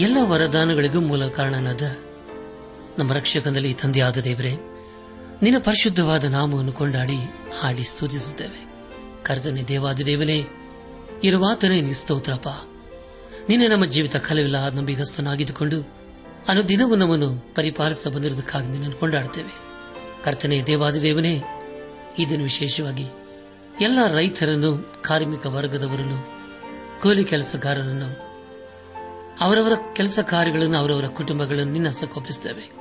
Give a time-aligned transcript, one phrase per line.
[0.00, 1.82] ಎಲ್ಲ ವರದಾನಗಳಿಗೂ ಮೂಲ ಕಾರಣನಾದ
[2.98, 4.52] ನಮ್ಮ ರಕ್ಷಕನಲ್ಲಿ ತಂದೆಯಾದ ದೇವರೇ,
[5.42, 7.16] ನಿನ್ನ ಪರಿಶುದ್ಧವಾದ ನಾಮವನ್ನು ಕೊಂಡಾಡಿ
[7.60, 8.72] ಹಾಡಿ ಸ್ತುತಿಸುತ್ತೇವೆ.
[9.22, 10.44] ಕರ್ತನೆ ದೇವಾದ ದೇವನೇ,
[11.24, 12.48] ಇರುವಾತನೇ ನಿಸ್ತೋತ್ರಪ್ಪ ಸ್ತೋತ್ರಪ್ಪ.
[13.48, 15.82] ನಿನ್ನೆ ನಮ್ಮ ಜೀವಿತ ಕಲವಿಲ್ಲ ನಂಬಿಗಸ್ತನಾಗಿದ್ದುಕೊಂಡು
[16.48, 19.58] ಅನುದಿನವೂ ನಮ್ಮನ್ನು ಪರಿಪಾಲಿಸ ಬಂದಿರುವುದಕ್ಕಾಗಿ ನಿನ್ನನ್ನು ಕೊಂಡಾಡುತ್ತೇವೆ.
[20.24, 21.42] ಕರ್ತನೆ ದೇವಾದ ದೇವನೇ
[22.18, 23.06] ಇದನ್ನು ವಿಶೇಷವಾಗಿ
[23.80, 26.40] ಎಲ್ಲ ರೈತರನ್ನು, ಕಾರ್ಮಿಕ ವರ್ಗದವರನ್ನು,
[27.02, 28.29] ಕೂಲಿ ಕೆಲಸಗಾರರನ್ನು
[29.40, 32.72] ಅವರವರ ಕೆಲಸ ಕಾರ್ಯಗಳನ್ನು, ಅವರವರ ಕುಟುಂಬಗಳನ್ನು ನಿನ್ನ ಸಕೋಪಿಸುತ್ತೇವೆ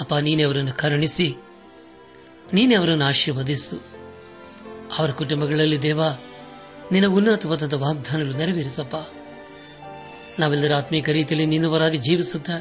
[0.00, 1.36] ಅಪ್ಪ, ನೀನೇ ಅವರನ್ನು ಕರುಣಿಸಿ,
[2.52, 3.76] ನೀನೇ ಅವರನ್ನು ಆಶೀರ್ವದಿಸು.
[4.98, 6.02] ಅವರ ಕುಟುಂಬಗಳಲ್ಲಿ ದೇವ,
[6.92, 8.96] ನಿನ್ನ ಉನ್ನತವಾದ ವಾಗ್ದಾನಗಳು ನೆರವೇರಿಸಪ್ಪ.
[10.40, 12.52] ನಾವೆಲ್ಲರೂ ಆತ್ಮೀಕ ರೀತಿಯಲ್ಲಿ ನಿನ್ನವರಾಗಿ ಜೀವಿಸುತ್ತಾ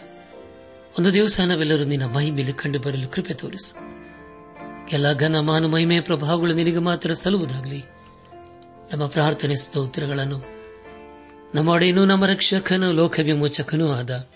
[0.99, 3.75] ಒಂದು ದಿವಸ ನಾವೆಲ್ಲರೂ ನಿನ್ನ ಮಹಿಮೆಯಲ್ಲಿ ಕಂಡು ಬರಲು ಕೃಪೆ ತೋರಿಸು.
[4.91, 7.83] ಎಲ್ಲ ಘನ ಮಾನು ಮಹಿಮೆಯ ಪ್ರಭಾವಗಳು ನಿನಗೆ ಮಾತ್ರ ಸಲ್ಲುವುದಾಗಲಿ.
[8.93, 10.60] ನಮ್ಮ ಪ್ರಾರ್ಥನೆ ಸ್ತೋತ್ರಗಳನ್ನು
[11.55, 14.27] ನಮ್ಮೊಡೆಯನು ನಮ್ಮ ರಕ್ಷಕನು ಲೋಕ ವಿಮೋಚಕನೂ ಆದ.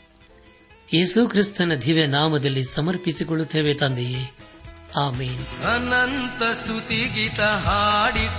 [0.94, 4.38] ಯೇಸು ಕ್ರಿಸ್ತನ ದಿವ್ಯ ನಾಮದಲ್ಲಿ ಸಮರ್ಪಿಸಿಕೊಳ್ಳುತ್ತೇವೆ ತಂದೆಯೇ.
[4.96, 5.66] ಆಮೇನ್.
[5.66, 8.36] ಅನಂತ ಸ್ತುತಿ ಗೀತ ಹಾಡಿಕೊಂಡಾಡುವೆ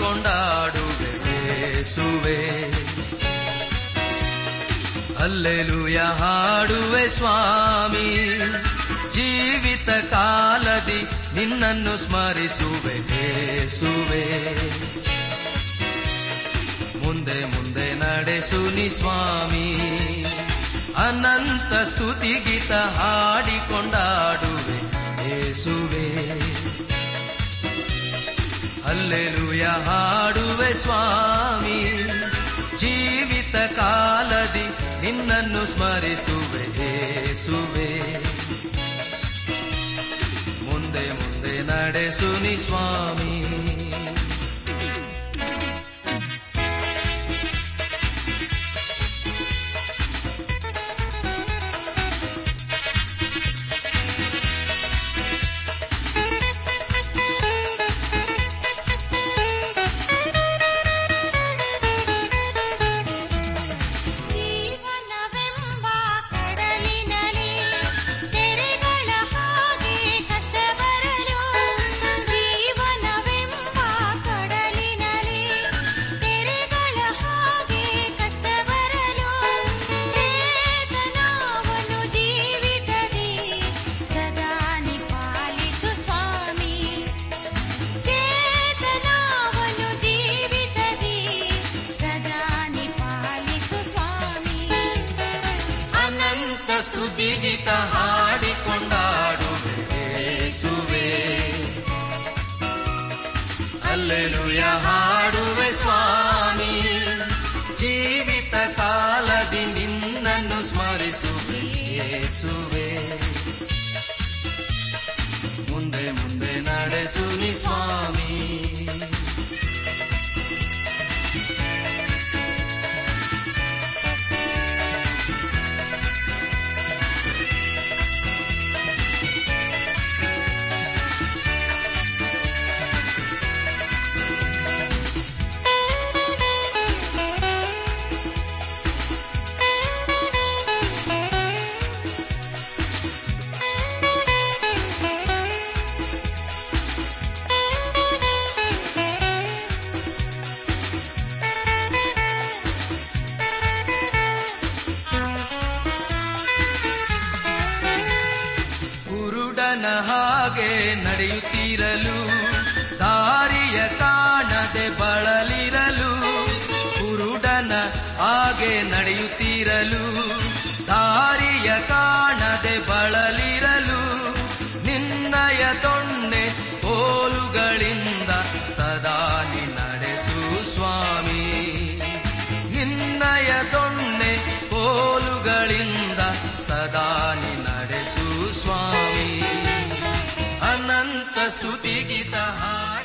[5.19, 8.39] ಅಲ್ಲೆಲುಯ ಹಾಡುವೆ ಸ್ವಾಮಿ.
[9.13, 11.03] ಜೀವಿತ ಕಾಲದಿ
[11.35, 12.97] ನಿನ್ನನ್ನು ಸ್ಮರಿಸುವೆ
[17.07, 19.75] ಮುಂದೆ ಮುಂದೆ ನಡೆಸು ಸ್ವಾಮಿ.
[20.97, 23.87] ಅನಂತ ಸ್ತುತಿ ಗೀತ ಹಾಡಿಕೊಂಡಾಡುವೆ
[25.29, 26.31] ಯೇಸುವೆ
[28.85, 32.03] ಅಲ್ಲೆಲುಯ ಹಾಡುವೆ ಸ್ವಾಮಿ.
[32.79, 34.69] ಜೀವಿತ ಕಾಲದಿ
[35.01, 38.19] ನಿನ್ನನ್ನು ಸ್ಮರಿಸುವೆ ಯೇಸುವೆ
[40.65, 43.86] ಮುಂದೆ ಮುಂದೆ ನಡೆಸು ಸ್ವಾಮಿ.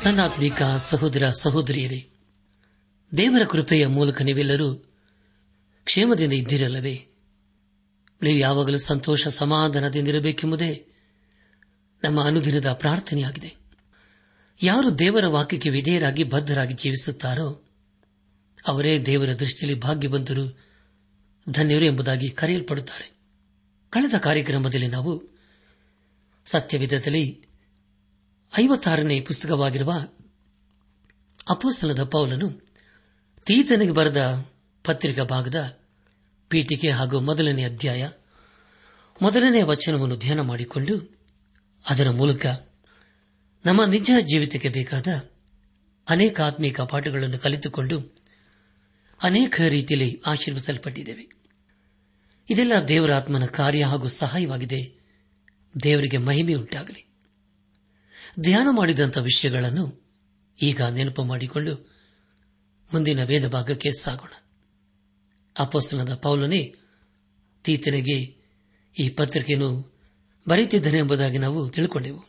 [0.03, 2.09] ನನ್ನಾತ್ಮೀಕ ಸಹೋದರ ಸಹೋದರಿಯರೇ,
[3.17, 4.75] ದೇವರ ಕೃಪೆಯ ಮೂಲಕ ನೀವೆಲ್ಲರೂ
[5.83, 7.07] ಕ್ಷೇಮದಿಂದ ಇದ್ದಿರಲ್ಲವೇ?
[8.21, 10.87] ನೀವು ಯಾವಾಗಲೂ ಸಂತೋಷ ಸಮಾಧಾನದಿಂದಿರಬೇಕೆಂಬುದೇ
[12.03, 13.55] ನಮ್ಮ ಅನುದಿನದ ಪ್ರಾರ್ಥನೆಯಾಗಿದೆ.
[14.63, 17.65] ಯಾರು ದೇವರ ವಾಕ್ಯಕ್ಕೆ ವಿಧೇಯರಾಗಿ ಬದ್ಧರಾಗಿ ಜೀವಿಸುತ್ತಾರೋ,
[18.67, 20.59] ಅವರೇ ದೇವರ ದೃಷ್ಟಿಯಲ್ಲಿ ಭಾಗ್ಯವಂತರು,
[21.49, 23.11] ಧನ್ಯರು ಎಂಬುದಾಗಿ ಕರೆಯಲ್ಪಡುತ್ತಾರೆ.
[23.89, 25.23] ಕಳೆದ ಕಾರ್ಯಕ್ರಮದಲ್ಲಿ ನಾವು
[26.45, 27.45] ಸತ್ಯವಿಧದಲ್ಲಿ
[28.59, 29.93] ಐವತ್ತಾರನೇ ಪುಸ್ತಕವಾಗಿರುವ
[31.49, 32.49] ಅಪೋಸ್ತಲದ ಪೌಲನು
[33.45, 34.45] ತೀತನಿಗೆ ಬರೆದ
[34.83, 35.79] ಪತ್ರಿಕಾ ಭಾಗದ
[36.49, 38.09] ಪೀಠಿಕೆ ಹಾಗೂ ಮೊದಲನೇ ಅಧ್ಯಾಯ
[39.21, 41.19] ಮೊದಲನೇ ವಚನವನ್ನು ಧ್ಯಾನ ಮಾಡಿಕೊಂಡು
[41.89, 42.45] ಅದರ ಮೂಲಕ
[43.65, 45.07] ನಮ್ಮ ನಿಜ ಜೀವಿತಕ್ಕೆ ಬೇಕಾದ
[46.09, 48.15] ಅನೇಕ ಆತ್ಮೀಕ ಪಾಠಗಳನ್ನು ಕಲಿತುಕೊಂಡು
[49.23, 51.29] ಅನೇಕ ರೀತಿಯಲ್ಲಿ ಆಶೀರ್ವಿಸಲ್ಪಟ್ಟಿದ್ದೇವೆ
[52.49, 55.01] ಇದೆಲ್ಲ ದೇವರ ಆತ್ಮನ ಕಾರ್ಯ ಹಾಗೂ ಸಹಾಯವಾಗಿದೆ.
[55.83, 57.10] ದೇವರಿಗೆ ಮಹಿಮೆ ಉಂಟಾಗಲಿ
[58.39, 60.01] ಧ್ಯಾನ ಮಾಡಿದಂಥ ವಿಷಯಗಳನ್ನು
[60.63, 61.91] ಈಗ ನೆನಪು ಮಾಡಿಕೊಂಡು
[62.93, 64.29] ಮುಂದಿನ ವೇದ ಭಾಗಕ್ಕೆ ಸಾಗೋಣ.
[65.59, 66.75] ಅಪಸ್ತನದ ಪೌಲನೇ,
[67.63, 68.35] ತೀತನಿಗೆ
[68.99, 69.99] ಈ ಪತ್ರಿಕೆಯನ್ನು
[70.49, 72.25] ಬರೆಯುತ್ತಿದ್ದನೆ ಎಂಬುದಾಗಿ ನಾವು ತಿಳ್ಕೊಂಡೆವು.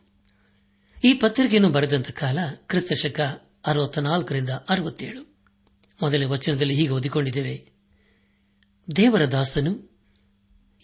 [1.04, 3.20] ಈ ಪತ್ರಿಕೆಯನ್ನು ಬರೆದಂತ ಕಾಲ ಕ್ರಿಸ್ತ ಶಕ
[3.66, 5.37] ಅರವತ್ನಾಲ್ಕರಿಂದ ಅರವತ್ತೇಳು.
[6.02, 7.72] ಮೊದಲ ವಚನದಲ್ಲಿ ಹೀಗೆ ಓದಿಕೊಂಡಿದ್ದೇವೆ.
[8.96, 10.00] ದೇವರ ದಾಸನು,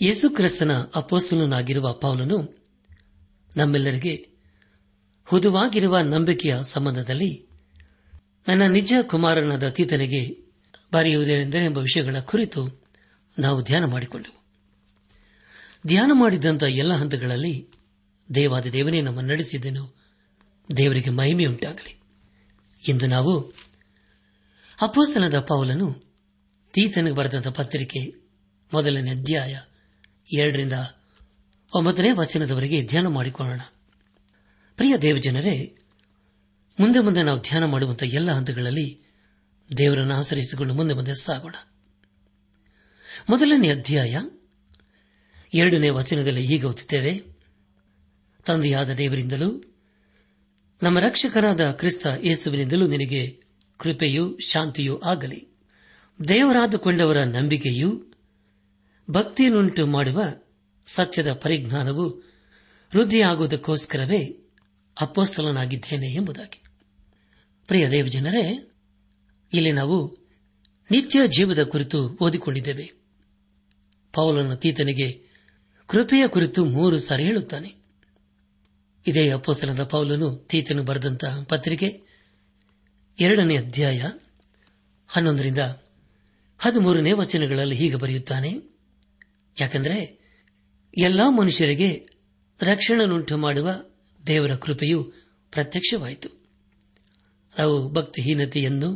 [0.03, 2.67] ಯೇಸು ಕ್ರಿಸ್ತನ ಅಪೋಸ್ತನಾಗಿರುವ ಪೌಲನು
[3.57, 4.38] ನಮ್ಮೆಲ್ಲರಿಗೆ
[5.29, 7.47] ಹುದುವಾಗಿರುವ ನಂಬಿಕೆಯ ಸಂಬಂಧದಲ್ಲಿ
[8.49, 10.39] ನನ್ನ ನಿಜ ಕುಮಾರನಾದ ತೀತನಿಗೆ
[10.93, 12.85] ಬರೆಯುವುದೇನೆಂದರೆ ಎಂಬ ವಿಷಯಗಳ ಕುರಿತು
[13.39, 14.45] ನಾವು ಧ್ಯಾನ ಮಾಡಿಕೊಂಡೆವು.
[15.87, 17.69] ಧ್ಯಾನ ಮಾಡಿದ್ದಂಥ ಎಲ್ಲ ಹಂತಗಳಲ್ಲಿ
[18.35, 19.95] ದೇವಾದ ದೇವನೇ ನಮ್ಮ ನಡೆಸಿದ್ದೇನು
[20.77, 22.01] ದೇವರಿಗೆ ಮಹಿಮೆಯುಂಟಾಗಲಿ.
[22.89, 23.41] ಇಂದು ನಾವು
[24.83, 26.03] ಅಪೋಸನದ ಪೌಲನು
[26.73, 28.29] ತೀತನಿಗೆ ಬರೆದಂತಹ ಪತ್ರಿಕೆ
[28.75, 29.59] ಮೊದಲನೇ ಅಧ್ಯಾಯ
[30.33, 30.73] ಎರಡರಿಂದ
[31.75, 33.61] ಒಂಬತ್ತನೇ ವಚನದವರೆಗೆ ಧ್ಯಾನ ಮಾಡಿಕೊಳ್ಳೋಣ.
[34.79, 35.77] ಪ್ರಿಯ ದೇವಜನರೇ,
[36.81, 39.01] ಮುಂದೆ ಮುಂದೆ ನಾವು ಧ್ಯಾನ ಮಾಡುವಂತಹ ಎಲ್ಲ ಹಂತಗಳಲ್ಲಿ
[39.77, 41.55] ದೇವರನ್ನು ಆಚರಿಸಿಕೊಂಡು ಮುಂದೆ ಮುಂದೆ ಸಾಗೋಣ.
[43.31, 44.23] ಮೊದಲನೇ ಅಧ್ಯಾಯ
[45.55, 47.23] ಎರಡನೇ ವಚನದಲ್ಲಿ ಈಗ ಓದುತ್ತೇವೆ.
[48.47, 49.77] ತಂದೆಯಾದ ದೇವರಿಂದಲೂ
[50.83, 53.43] ನಮ್ಮ ರಕ್ಷಕರಾದ ಕ್ರಿಸ್ತ ಯೇಸುವಿನಿಂದಲೂ ನಿನಗೆ
[53.79, 55.49] ಕೃಪೆಯೂ ಶಾಂತಿಯೂ ಆಗಲಿ.
[56.29, 58.05] ದೇವರಾದುಕೊಂಡವರ ನಂಬಿಕೆಯೂ
[59.11, 60.23] ಭಕ್ತಿಯನ್ನುಂಟು ಮಾಡುವ
[60.87, 62.09] ಸತ್ಯದ ಪರಿಜ್ಞಾನವು
[62.97, 64.45] ವೃದ್ಧಿಯಾಗುವುದಕ್ಕೋಸ್ಕರವೇ
[65.01, 66.63] ಅಪ್ಪೋಸ್ತಲನಾಗಿದ್ದೇನೆ ಎಂಬುದಾಗಿ.
[67.67, 68.71] ಪ್ರಿಯ ದೇವಜನರೇ
[69.53, 70.19] ಇಲ್ಲಿ ನಾವು
[70.91, 72.93] ನಿತ್ಯ ಜೀವದ ಕುರಿತು ಓದಿಕೊಂಡಿದ್ದೇವೆ.
[74.13, 75.23] ಪೌಲನ ತೀತನಿಗೆ
[75.87, 77.75] ಕೃಪೆಯ ಕುರಿತು ಮೂರು ಸಾರಿ ಹೇಳುತ್ತಾನೆ.
[79.07, 82.03] ಇದೇ ಅಪ್ಪೋಸ್ತಲದ ಪೌಲನು ತೀತನು ಬರೆದಂತಹ ಪತ್ರಿಕೆ
[83.21, 84.11] ಎರಡನೇ ಅಧ್ಯಾಯ
[85.09, 85.59] ಹನ್ನೊಂದರಿಂದ
[86.59, 88.57] ಹದಿಮೂರನೇ ವಚನಗಳಲ್ಲಿ ಹೀಗೆ ಬರೆಯುತ್ತಾನೆ.
[89.61, 90.19] ಯಾಕೆಂದರೆ
[90.99, 92.09] ಎಲ್ಲಾ ಮನುಷ್ಯರಿಗೆ
[92.63, 93.85] ರಕ್ಷಣೆಯನ್ನುಂಟು ಮಾಡುವ
[94.29, 95.13] ದೇವರ ಕೃಪೆಯು
[95.51, 96.29] ಪ್ರತ್ಯಕ್ಷವಾಯಿತು.
[97.59, 98.91] ನಾವು ಭಕ್ತಿಹೀನತೆಯನ್ನು,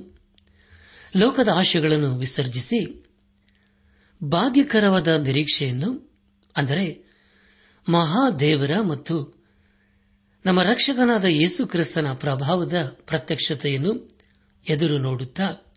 [1.17, 3.05] ಲೋಕದ ಆಶೆಗಳನ್ನು ವಿಸರ್ಜಿಸಿ,
[4.25, 6.21] ಭಾಗ್ಯಕರವಾದ ನಿರೀಕ್ಷೆಯನ್ನು,
[6.57, 7.05] ಅಂದರೆ
[7.91, 9.43] ಮಹಾದೇವರ ಮತ್ತು
[10.47, 13.93] ನಮ್ಮ ರಕ್ಷಕನಾದ ಯೇಸು ಕ್ರಿಸ್ತನ ಪ್ರಭಾವದ ಪ್ರತ್ಯಕ್ಷತೆಯನ್ನು
[14.69, 15.73] ಎದುರು ನೋಡುತ್ತಾ,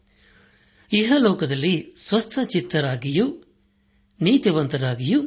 [0.94, 3.26] ಇಹಲೋಕದಲ್ಲಿ ಸ್ವಸ್ಥ ಚಿತ್ತರಾಗಿಯೂ
[4.22, 5.22] ನೀತಿವಂತರಾಗಿಯೂ,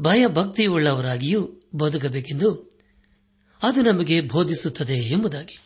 [0.00, 2.75] ಭಯಭಕ್ತಿಯುಳ್ಳವರಾಗಿಯೂ ಬದುಕಬೇಕೆಂದು
[3.62, 5.58] ಅದು ನಮಗೆ ಬೋಧಿಸುತ್ತದೆ ಎಂಬುದಾಗಿ.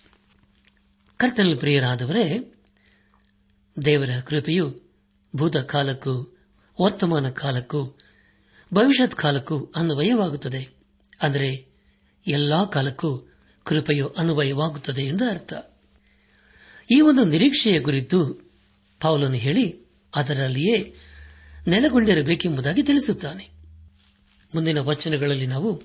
[1.17, 2.55] ಕರ್ತನಲ್ಲಿ ಪ್ರಿಯರಾದವರೇ,
[3.85, 4.83] ದೇವರ ಕೃಪೆಯು
[5.37, 6.39] ಭೂತ ಕಾಲಕ್ಕೂ,
[6.83, 7.99] ವರ್ತಮಾನ ಕಾಲಕ್ಕೂ
[8.75, 10.69] ಭವಿಷ್ಯತ್ ಕಾಲಕ್ಕೂ ಅನ್ವಯವಾಗುತ್ತದೆ.
[11.23, 11.67] ಅಂದರೆ,
[12.27, 13.33] ಎಲ್ಲಾ ಕಾಲಕ್ಕೂ
[13.65, 15.53] ಕೃಪೆಯು ಅನ್ವಯವಾಗುತ್ತದೆ ಎಂದು ಅರ್ಥ.
[16.91, 18.35] ಈ ಒಂದು ನಿರೀಕ್ಷೆಯ ಕುರಿತು
[19.01, 20.95] ಪೌಲನು ಹೇಳಿ, ಅದರಲ್ಲಿಯೇ
[21.69, 23.51] ನೆಲೆಗೊಂಡಿರಬೇಕೆಂಬುದಾಗಿ ತಿಳಿಸುತ್ತಾನೆ.
[24.55, 25.83] ಮುಂದಿನ ವಚನಗಳಲ್ಲಿ ನಾವು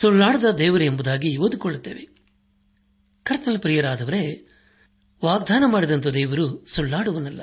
[0.00, 2.08] ಸುಳ್ಳಾಡದ ದೇವರು ಎಂಬುದಾಗಿ ಓದಿಕೊಳ್ಳುತ್ತೇವೆ.
[3.22, 4.46] ಕರ್ತನ ಪ್ರಿಯರಾದವರೇ,
[5.24, 7.42] ವಾಗ್ದಾನ ಮಾಡಿದಂಥ ದೇವರು ಸುಳ್ಳಾಡುವನಲ್ಲ.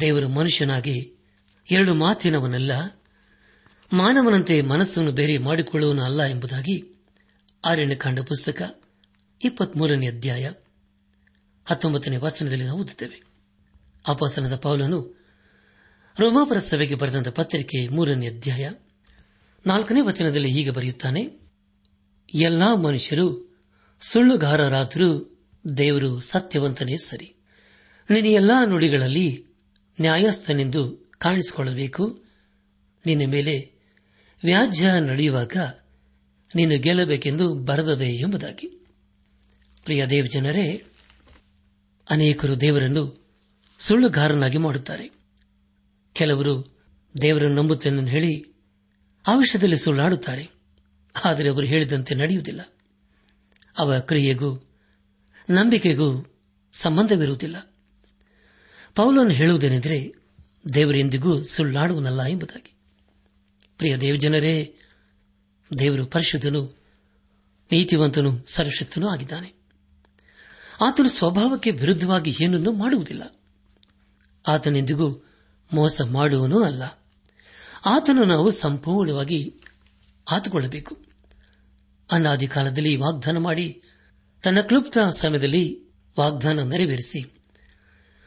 [0.00, 1.16] ದೇವರು ಮನುಷ್ಯನಾಗಿ
[1.70, 3.02] ಎರಡು ಮಾತಿನವನಲ್ಲ,
[3.92, 7.04] ಮಾನವನಂತೆ ಮನಸ್ಸನ್ನು ಬೇರೆ ಮಾಡಿಕೊಳ್ಳುವನು ಅಲ್ಲ ಎಂಬುದಾಗಿ
[7.64, 8.80] ಆರಣ್ಯಕಾಂಡ ಪುಸ್ತಕ,
[9.44, 10.50] ಇಪ್ಪತ್ಮೂರನೇ ಅಧ್ಯಾಯ,
[11.64, 13.22] ಹತ್ತೊಂಬತ್ತನೇ ವಚನದಲ್ಲಿ ನಾವು ಓದುತ್ತೇವೆ.
[14.08, 15.26] ಅಪಾಸನದ ಪೌಲನು
[16.18, 18.70] ರೋಮಾಪರ ಸಭೆಗೆ ಬರೆದಂತಹ ಪತ್ರಿಕೆ ಮೂರನೇ ಅಧ್ಯಾಯ
[19.66, 21.30] ನಾಲ್ಕನೇ ವಚನದಲ್ಲಿ ಹೀಗೆ ಬರೆಯುತ್ತಾನೆ,
[22.34, 23.58] ಎಲ್ಲಾ ಮನುಷ್ಯರು
[24.00, 25.40] ಸುಳ್ಳುಗಾರರಾದರೂ
[25.76, 27.34] ದೇವರು ಸತ್ಯವಂತನೇ ಸರಿ.
[28.10, 29.46] ನಿನ್ನ ಎಲ್ಲಾ ನುಡಿಗಳಲ್ಲಿ
[30.00, 32.24] ನ್ಯಾಯಸ್ಥನೆಂದು ಕಾಣಿಸಿಕೊಳ್ಳಬೇಕು.
[33.06, 33.72] ನಿನ್ನ ಮೇಲೆ
[34.44, 35.56] ವ್ಯಾಜ್ಯ ನಡೆಯುವಾಗ
[36.54, 38.86] ನೀನು ಗೆಲ್ಲಬೇಕೆಂದು ಬರೆದದೆ ಎಂಬುದಾಗಿ.
[39.84, 40.84] ಪ್ರಿಯ ದೇವ್ ಜನರೇ
[42.10, 43.30] ಅನೇಕರು ದೇವರನ್ನು
[43.78, 45.10] ಸುಳ್ಳುಗಾರನಾಗಿ ಮಾಡುತ್ತಾರೆ.
[46.12, 46.78] ಕೆಲವರು
[47.22, 48.51] ದೇವರನ್ನು ನಂಬುತ್ತೇನೆ ಹೇಳಿ
[49.26, 50.50] ಆ ವಿಷಯದಲ್ಲಿ ಸುಳ್ಳಾಡುತ್ತಾರೆ.
[51.24, 52.60] ಆದರೆ ಅವರು ಹೇಳಿದಂತೆ ನಡೆಯುವುದಿಲ್ಲ.
[53.78, 54.70] ಅವರ ಕ್ರಿಯೆಗೂ,
[55.50, 56.36] ನಂಬಿಕೆಗೂ
[56.72, 57.74] ಸಂಬಂಧವಿರುವುದಿಲ್ಲ.
[58.94, 60.12] ಪೌಲನ್ನು ಹೇಳುವುದೇನೆಂದರೆ
[60.74, 62.76] ದೇವರೆಂದಿಗೂ ಸುಳ್ಳಾಡುವನಲ್ಲ ಎಂಬುದಾಗಿ.
[63.78, 64.74] ಪ್ರಿಯ ದೇವಜನರೇ,
[65.78, 66.78] ದೇವರು ಪರಿಶುದ್ಧನು,
[67.72, 69.54] ನೀತಿವಂತನು, ಸರ್ವಶಕ್ತನೂ ಆಗಿದ್ದಾನೆ.
[70.80, 73.40] ಆತನು ಸ್ವಭಾವಕ್ಕೆ ವಿರುದ್ಧವಾಗಿ ಏನನ್ನೂ ಮಾಡುವುದಿಲ್ಲ.
[74.48, 75.26] ಆತನೆಂದಿಗೂ
[75.74, 77.01] ಮೋಸ ಮಾಡುವನೂ ಅಲ್ಲ.
[77.84, 79.60] ಆತನು ನಾವು ಸಂಪೂರ್ಣವಾಗಿ
[80.30, 81.04] ಆತುಕೊಳ್ಳಬೇಕು.
[82.10, 83.82] ಅನಾದಿ ಕಾಲದಲ್ಲಿ ವಾಗ್ದಾನ ಮಾಡಿ,
[84.42, 85.84] ತನ್ನ ಕ್ಲುಪ್ತ ಸಮಯದಲ್ಲಿ
[86.18, 87.22] ವಾಗ್ದಾನ ನೆರವೇರಿಸಿ,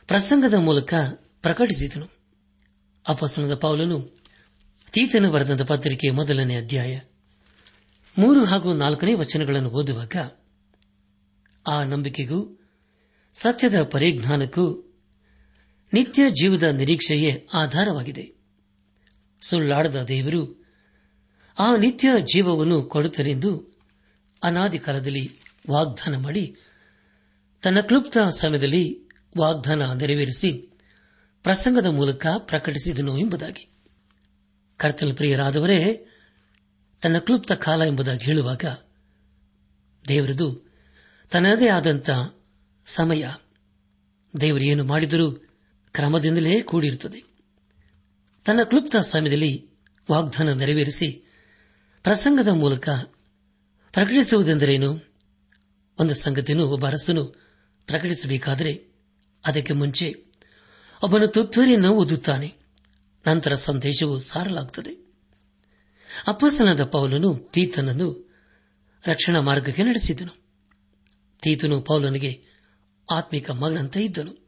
[0.07, 0.93] ಪ್ರಸಂಗದ ಮೂಲಕ
[1.41, 2.09] ಪ್ರಕಟಿಸಿದನು.
[3.07, 4.17] ಅಪಸನದ ಪೌಲನು
[4.91, 6.99] ತೀತನ ಬರೆದಂತ ಪತ್ರಿಕೆ ಮೊದಲನೇ ಅಧ್ಯಾಯ
[8.17, 10.15] ಮೂರು ಹಾಗೂ ನಾಲ್ಕನೇ ವಚನಗಳನ್ನು ಓದುವಾಗ,
[11.67, 12.67] ಆ ನಂಬಿಕೆಗೂ,
[13.33, 14.95] ಸತ್ಯದ ಪರಿಜ್ಞಾನಕ್ಕೂ
[15.93, 18.34] ನಿತ್ಯ ಜೀವದ ನಿರೀಕ್ಷೆಯೇ ಆಧಾರವಾಗಿದೆ.
[19.45, 20.65] ಸುಳ್ಳಾಡದ ದೇವರು
[21.59, 23.79] ಆ ನಿತ್ಯ ಜೀವವನ್ನು ಕೊಡುತ್ತನೆಂದು
[24.43, 25.39] ಅನಾದಿ ಕಾಲದಲ್ಲಿ
[25.71, 26.55] ವಾಗ್ದಾನ ಮಾಡಿ
[27.63, 30.51] ತನ್ನ ಕ್ಲುಪ್ತ ಸಮಯದಲ್ಲಿ ವಾಗ್ದಾನ ನೆರವೇರಿಸಿ
[31.43, 33.69] ಪ್ರಸಂಗದ ಮೂಲಕ ಪ್ರಕಟಿಸಿದನು ಎಂಬುದಾಗಿ.
[34.77, 36.07] ಕರ್ತನ ಪ್ರಿಯರಾದವರೇ,
[37.01, 38.63] ತನ್ನ ಕ್ಲುಪ್ತ ಕಾಲ ಎಂಬುದಾಗಿ ಹೇಳುವಾಗ
[40.07, 40.73] ದೇವರದು
[41.31, 42.09] ತನ್ನದೇ ಆದಂಥ
[42.85, 43.27] ಸಮಯ
[44.41, 45.31] ದೇವರು ಏನು ಮಾಡಿದರೂ
[45.91, 47.34] ಕ್ರಮದಿಂದಲೇ ಕೂಡಿರುತ್ತದೆ.
[48.45, 49.69] ತನ್ನ ಕ್ಲುಪ್ತ ಸಮಯದಲ್ಲಿ
[50.11, 51.11] ವಾಗ್ದಾನ ನೆರವೇರಿಸಿ
[52.03, 52.89] ಪ್ರಸಂಗದ ಮೂಲಕ
[53.91, 55.13] ಪ್ರಕಟಿಸುವುದೆಂದರೇನು?
[55.99, 57.25] ಒಂದು ಸಂಗತಿಯನ್ನು ಒಬ್ಬ ಅರಸನು
[57.87, 58.95] ಪ್ರಕಟಿಸಬೇಕಾದರೆ
[59.45, 60.25] ಅದಕ್ಕೆ ಮುಂಚೆ
[61.03, 62.55] ಒಬ್ಬನು ತುತ್ತೂರಿಯನ್ನು ಓದುತ್ತಾನೆ
[63.27, 65.13] ನಂತರ ಸಂದೇಶವು ಸಾರಲಾಗುತ್ತದೆ.
[66.27, 68.35] ಅಪ್ಪಸನಾದ ಪೌಲನು ತೀತನನ್ನು
[69.07, 70.43] ರಕ್ಷಣಾ ಮಾರ್ಗಕ್ಕೆ ನಡೆಸಿದನು.
[71.41, 72.43] ತೀತನು ಪೌಲನಿಗೆ
[73.11, 74.47] ಆತ್ಮಿಕ ಮಗನಂತೆ ಇದ್ದನು.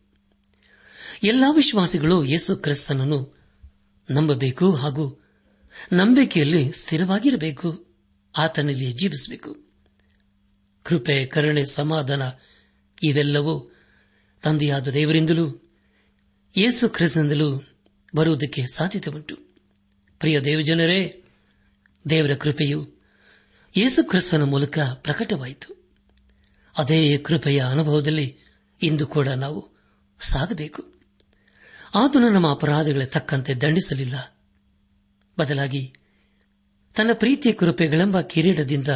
[1.23, 3.36] ಎಲ್ಲಾ ವಿಶ್ವಾಸಿಗಳು ಯೇಸು ಕ್ರಿಸ್ತನನ್ನು
[4.11, 5.23] ನಂಬಬೇಕು ಹಾಗೂ
[5.93, 7.85] ನಂಬಿಕೆಯಲ್ಲಿ ಸ್ಥಿರವಾಗಿರಬೇಕು.
[8.37, 9.57] ಆತನಲ್ಲಿ ಜೀವಿಸಬೇಕು.
[10.83, 12.21] ಕೃಪೆ, ಕರುಣೆ, ಸಮಾಧಾನ
[13.03, 13.75] ಇವೆಲ್ಲವೂ
[14.43, 15.71] ತಂದೆಯಾದ ದೇವರಿಂದಲೂ
[16.57, 17.63] ಯೇಸು ಕ್ರಿಸ್ತನಿಂದಲೂ
[18.15, 19.35] ಬರುವುದಕ್ಕೆ ಸಾಧ್ಯತೆ ಉಂಟು
[20.19, 21.23] ಪ್ರಿಯ ದೇವಜನರೇ,
[22.09, 22.97] ದೇವರ ಕೃಪೆಯು
[23.77, 25.87] ಯೇಸು ಕ್ರಿಸ್ತನ ಮೂಲಕ ಪ್ರಕಟವಾಯಿತು.
[26.77, 28.37] ಅದೇ ಕೃಪೆಯ ಅನುಭವದಲ್ಲಿ
[28.81, 29.69] ಇಂದು ಕೂಡ ನಾವು
[30.19, 30.96] ಸಾಗಬೇಕು.
[31.95, 34.37] ಆತನು ನಮ್ಮ ಅಪರಾಧಗಳ ತಕ್ಕಂತೆ ದಂಡಿಸಲಿಲ್ಲ.
[35.39, 35.93] ಬದಲಾಗಿ
[36.95, 38.87] ತನ್ನ ಪ್ರೀತಿಯ ಕೃಪೆಗಳೆಂಬ ಕಿರೀಟದಿಂದ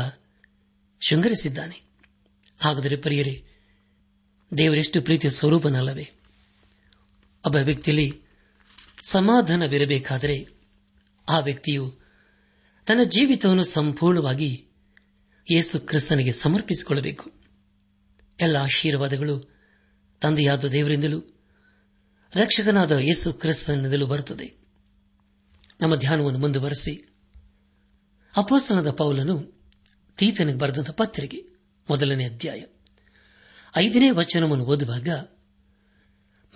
[1.01, 1.81] ಶೃಂಗರಿಸಿದ್ದಾನೆ.
[2.59, 3.43] ಹಾಗಾದರೆ ಪ್ರಿಯರೇ,
[4.57, 6.11] ದೇವರೆಷ್ಟು ಪ್ರೀತಿಯ ಸ್ವರೂಪನಲ್ಲವೇ?
[7.45, 8.21] ಒಬ್ಬ ವ್ಯಕ್ತಿಯಲ್ಲಿ
[9.01, 10.47] ಸಮಾಧಾನವಿರಬೇಕಾದರೆ
[11.29, 11.99] ಆ ವ್ಯಕ್ತಿಯು
[12.87, 14.65] ತನ್ನ ಜೀವಿತವನ್ನು ಸಂಪೂರ್ಣವಾಗಿ
[15.51, 17.31] ಯೇಸು ಕ್ರಿಸ್ತನಿಗೆ ಸಮರ್ಪಿಸಿಕೊಳ್ಳಬೇಕು.
[18.39, 19.55] ಎಲ್ಲ ಆಶೀರ್ವಾದಗಳು
[20.21, 21.30] ತಂದೆಯಾದ ದೇವರಿಂದಲೂ
[22.35, 24.61] ರಕ್ಷಕನಾದ ಯೇಸು ಕ್ರಿಸ್ತನಿಂದಲೂ ಬರುತ್ತದೆ.
[25.81, 27.13] ನಮ್ಮ ಧ್ಯಾನವನ್ನು ಮುಂದುವರೆಸಿ.
[28.37, 29.61] ಅಪೋಸ್ತನದ ಪೌಲನು
[30.17, 31.37] ತೀತನಿಗೆ ಬರೆದ ಪತ್ರಿಕೆ,
[31.89, 32.63] ಮೊದಲನೇ ಅಧ್ಯಾಯ.
[33.75, 35.09] ಐದನೇ ವಚನವನ್ನು ಓದುವಾಗ,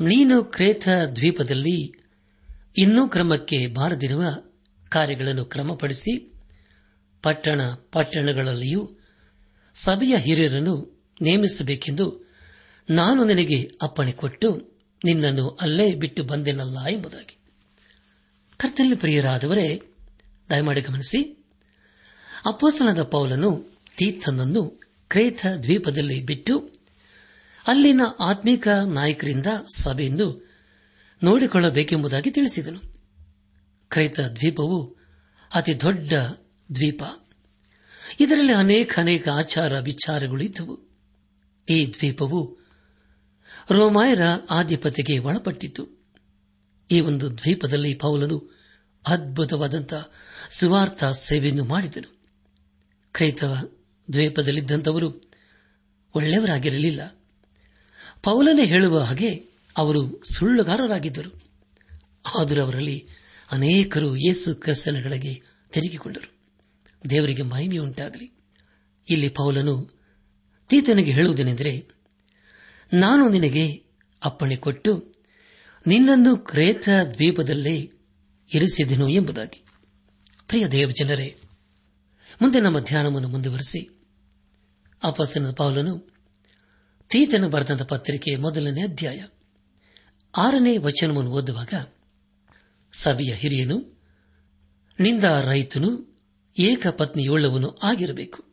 [0.01, 1.91] ನೀನು ಕ್ರೇತ ದ್ವೀಪದಲ್ಲಿ
[2.77, 4.23] ಇನ್ನೂ ಕ್ರಮಕ್ಕೆ ಬಾರದಿರುವ
[4.89, 6.33] ಕಾರ್ಯಗಳನ್ನು ಕ್ರಮಪಡಿಸಿ,
[7.21, 8.97] ಪಟ್ಟಣ ಪಟ್ಟಣಗಳಲ್ಲಿಯೂ
[9.73, 12.33] ಸಭೆಯ ಹಿರಿಯರನ್ನು ನೇಮಿಸಬೇಕೆಂದು
[12.89, 14.74] ನಾನು ನಿನಗೆ ಅಪ್ಪಣೆ ಕೊಟ್ಟು
[15.05, 17.37] ನಿನ್ನನ್ನು ಅಲ್ಲೇ ಬಿಟ್ಟು ಬಂದೆನಲ್ಲ ಎಂಬುದಾಗಿ.
[18.57, 19.81] ಕರ್ತನಲ್ಲಿ ಪ್ರಿಯರಾದವರೇ,
[20.49, 21.45] ದಯಮಾಡಿ ಗಮನಿಸಿ.
[22.45, 26.73] ಅಪ್ಪೋಸನದ ಪೌಲನು ತೀರ್ಥನನ್ನು ಕ್ರೇತ ದ್ವೀಪದಲ್ಲಿ ಬಿಟ್ಟು
[27.67, 29.45] ಅಲ್ಲಿನ ಆತ್ಮೀಕ ನಾಯಕರಿಂದ
[29.75, 30.49] ಸಭೆಯನ್ನು
[31.23, 32.79] ನೋಡಿಕೊಳ್ಳಬೇಕೆಂಬುದಾಗಿ ತಿಳಿಸಿದನು.
[33.89, 34.95] ಕ್ರೈತ ದ್ವೀಪವು
[35.55, 36.13] ಅತಿ ದೊಡ್ಡ
[36.75, 37.03] ದ್ವೀಪ.
[38.19, 40.79] ಇದರಲ್ಲಿ ಅನೇಕ ಅನೇಕ ಆಚಾರ ವಿಚಾರಗಳು ಇದ್ದವು.
[41.69, 42.64] ಈ ದ್ವೀಪವು
[43.71, 44.19] ರೋಮಾಯರ
[44.49, 46.05] ಆಧಿಪತ್ಯಕ್ಕೆ ಒಳಪಟ್ಟಿತು.
[46.91, 48.51] ಈ ಒಂದು ದ್ವೀಪದಲ್ಲಿ ಪೌಲನು
[49.07, 49.93] ಅದ್ಭುತವಾದಂಥ
[50.49, 52.17] ಸುವಾರ್ಥ ಸೇವೆಯನ್ನು ಮಾಡಿದನು.
[53.13, 53.43] ಕ್ರೈತ
[54.13, 55.21] ದ್ವೀಪದಲ್ಲಿದ್ದಂಥವರು
[56.15, 57.23] ಒಳ್ಳೆಯವರಾಗಿರಲಿಲ್ಲ.
[58.23, 61.41] ಪೌಲನೇ ಹೇಳುವ ಹಾಗೆ ಅವರು ಸುಳ್ಳುಗಾರರಾಗಿದ್ದರು.
[62.39, 63.07] ಆದರೂ ಅವರಲ್ಲಿ
[63.51, 65.41] ಅನೇಕರು ಯೇಸು ಕ್ರಿಸ್ತನಗಳಿಗೆ
[65.73, 66.35] ತೆರಿಗೆಕೊಂಡರು.
[67.09, 68.31] ದೇವರಿಗೆ ಮಹಿಮೆಯುಂಟಾಗಲಿ.
[69.09, 69.89] ಇಲ್ಲಿ ಪೌಲನು
[70.69, 71.94] ತೀತನಿಗೆ ಹೇಳುವುದೇನೆಂದರೆ
[72.93, 73.85] ನಾನು ನಿನಗೆ
[74.25, 75.13] ಅಪ್ಪಣೆ ಕೊಟ್ಟು
[75.87, 77.91] ನಿನ್ನನ್ನು ಕ್ರೇತ ದ್ವೀಪದಲ್ಲೇ
[78.53, 79.65] ಇರಿಸಿದೆನು ಎಂಬುದಾಗಿ.
[80.47, 81.37] ಪ್ರಿಯ ದೇವಜನರೇ,
[82.41, 84.07] ಮುಂದೆ ನಮ್ಮ ಧ್ಯಾನವನ್ನು ಮುಂದುವರೆಸಿ.
[85.03, 85.99] ಅಪಸನದ ಪೌಲನು
[87.09, 89.25] ತೀತನ ಬರೆದಂತ ಪತ್ರಿಕೆ ಮೊದಲನೇ ಅಧ್ಯಾಯ
[90.37, 91.73] ಆರನೇ ವಚನವನ್ನು ಓದುವಾಗ,
[92.91, 94.03] ಸಭೆಯ ಹಿರಿಯನು,
[94.99, 96.15] ನಿಂದ ರೈತನು
[96.59, 98.45] ಏಕಪತ್ನಿಯುಳ್ಳವನು ಆಗಿರಬೇಕು.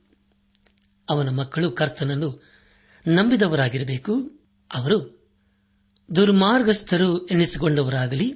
[1.10, 2.51] ಅವನ ಮಕ್ಕಳು ಕರ್ತನನ್ನು
[3.06, 4.30] ನಂಬಿದವರಾಗಿರಬೇಕು.
[4.74, 5.22] ಅವರು
[6.16, 8.32] ದುರ್ಮಾರ್ಗಸ್ಥರು ಎನಿಸಿಕೊಂಡವರಾಗಲಿ,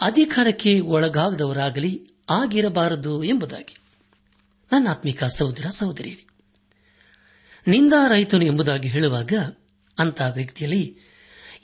[0.00, 3.76] ಅಧಿಕಾರಕ್ಕೆ ಒಳಗಾಗದವರಾಗಲಿ ಆಗಿರಬಾರದು ಎಂಬುದಾಗಿ.
[4.72, 6.26] ನನ್ನ ಆತ್ಮಿಕ ಸಹೋದರ, ಸಹೋದರಿಯರೇ
[7.66, 9.32] ನಿಂದಾರಹಿತನು ಎಂಬುದಾಗಿ ಹೇಳುವಾಗ
[9.98, 10.98] ಅಂತಹ ವ್ಯಕ್ತಿಯಲ್ಲಿ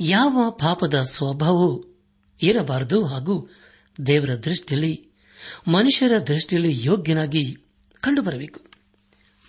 [0.01, 1.85] ಯಾವ ಪಾಪದ ಸ್ವಭಾವವು
[2.43, 3.51] ಇರಬಾರದು ಹಾಗೂ
[4.07, 5.11] ದೇವರ ದೃಷ್ಟಿಯಲ್ಲಿ,
[5.69, 7.57] ಮನುಷ್ಯರ ದೃಷ್ಟಿಯಲ್ಲಿ ಯೋಗ್ಯನಾಗಿ
[7.95, 8.61] ಕಂಡುಬರಬೇಕು.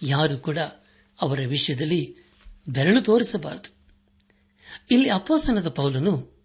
[0.02, 0.58] ಯಾರು ಕೂಡ
[1.22, 2.19] ಅವರ ವಿಷಯದಲ್ಲಿ
[2.70, 3.80] ಬೆರಳು ತೋರಿಸಬಾರದು.
[4.92, 6.40] ಇಲ್ಲಿ ಅಪೋಸನದ ಪೌಲನು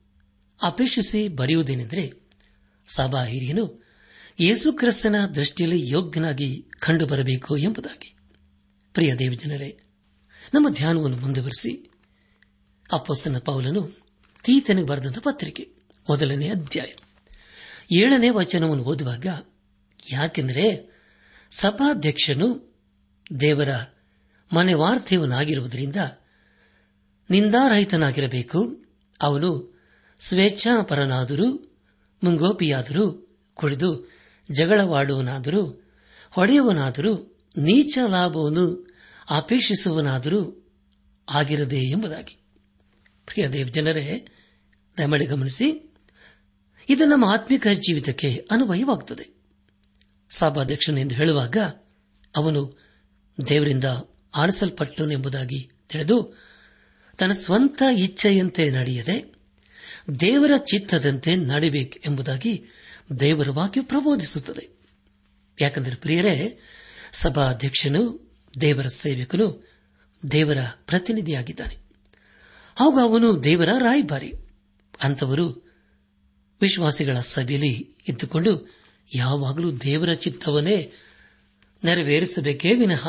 [0.62, 2.12] ಅಪೇಕ್ಷಿಸಿ ಬರೆಯುವುದೇನೆಂದರೆ
[2.86, 3.84] ಸಭಾ ಹಿರಿಯನು
[4.40, 8.16] ಯೇಸುಕ್ರಿಸ್ತನ ದೃಷ್ಟಿಯಲ್ಲಿ ಯೋಗ್ಯನಾಗಿ ಕಂಡುಬರಬೇಕು ಎಂಬುದಾಗಿ.
[8.92, 9.78] ಪ್ರಿಯ ದೇವಜನರೇ,
[10.54, 11.90] ನಮ್ಮ ಧ್ಯಾನವನ್ನು ಮುಂದುವರೆಸಿ
[12.92, 13.98] ಅಪ್ಪೋಸನ ಪೌಲನು
[14.44, 15.68] ತೀತನಿಗೆ ಬರೆದಂತ ಪತ್ರಿಕೆ,
[16.10, 16.92] ಮೊದಲನೇ ಅಧ್ಯಾಯ,
[17.92, 19.26] ಏಳನೇ ವಚನವನ್ನು ಓದುವಾಗ,
[20.12, 20.94] ಯಾಕೆಂದರೆ
[21.50, 22.74] ಸಭಾಧ್ಯಕ್ಷನು
[23.40, 23.68] ದೇವರ
[24.54, 25.96] ಮನೆವಾರ್ಥಿಯವನಾಗಿರುವುದರಿಂದ
[27.30, 28.84] ನಿಂದಾರಹಿತನಾಗಿರಬೇಕು.
[29.22, 29.80] ಅವನು
[30.20, 31.78] ಸ್ವೇಚ್ಛಾಪರನಾದರೂ,
[32.24, 34.10] ಮುಂಗೋಪಿಯಾದರೂ, ಕುಳಿದು
[34.50, 35.90] ಜಗಳವಾಡುವನಾದರೂ
[36.30, 38.94] ಹೊಡೆಯುವನಾದರೂ ನೀಚ ಲಾಭವನ್ನು
[39.30, 40.70] ಅಪೇಕ್ಷಿಸುವನಾದರೂ
[41.30, 42.36] ಆಗಿರದೆ ಎಂಬುದಾಗಿ.
[43.26, 44.28] ಪ್ರಿಯ ದೇವ್ ಜನರೇ
[44.98, 45.96] ದಯಮಾಡಿ ಗಮನಿಸಿ,
[46.88, 49.34] ಇದು ನಮ್ಮ ಆತ್ಮಿಕ ಜೀವಿತಕ್ಕೆ ಅನ್ವಯವಾಗುತ್ತದೆ.
[50.30, 51.56] ಸಭಾಧ್ಯಕ್ಷನೆಂದು ಹೇಳುವಾಗ
[52.36, 52.78] ಅವನು
[53.48, 53.84] ದೇವರಿಂದ
[54.34, 56.38] ಆರಿಸಲ್ಪಟ್ಟನು ಎಂಬುದಾಗಿ ತಿಳಿದು
[57.18, 59.34] ತನ್ನ ಸ್ವಂತ ಇಚ್ಛೆಯಂತೆ ನಡೆಯದೆ
[60.20, 62.64] ದೇವರ ಚಿತ್ತದಂತೆ ನಡೆಯಬೇಕು ಎಂಬುದಾಗಿ
[63.20, 64.68] ದೇವರ ವಾಕ್ಯ ಪ್ರಬೋಧಿಸುತ್ತದೆ.
[65.60, 66.58] ಯಾಕೆಂದರೆ ಪ್ರಿಯರೇ,
[67.12, 69.68] ಸಭಾಧ್ಯಕ್ಷನು, ದೇವರ ಸೇವಕನು
[70.32, 71.74] ದೇವರ ಪ್ರತಿನಿಧಿಯಾಗಿದ್ದಾನೆ.
[72.76, 74.32] ಹಾಗೂ ಅವನು ದೇವರ ರಾಯಭಾರಿ.
[75.02, 75.64] ಅಂತವರು
[76.60, 78.74] ವಿಶ್ವಾಸಿಗಳ ಸಭೆಯಲ್ಲಿ ಇದ್ದುಕೊಂಡು
[79.14, 80.92] ಯಾವಾಗಲೂ ದೇವರ ಚಿತ್ತವನ್ನೇ
[81.84, 83.08] ನೆರವೇರಿಸಬೇಕೇ ವಿನಃ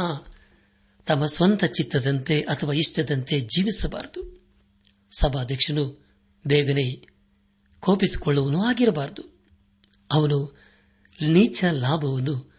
[1.05, 4.45] ತಮ್ಮ ಸ್ವಂತ ಚಿತ್ತದಂತೆ ಅಥವಾ ಇಷ್ಟದಂತೆ ಜೀವಿಸಬಾರದು.
[5.19, 6.05] ಸಭಾಧ್ಯಕ್ಷನು
[6.47, 7.07] ಬೇಗನೆ
[7.79, 9.39] ಕೋಪಿಸಿಕೊಳ್ಳುವನು ಆಗಿರಬಾರದು.
[10.11, 10.57] ಅವನು
[11.21, 12.55] ನೀಚ ಲಾಭವನ್ನು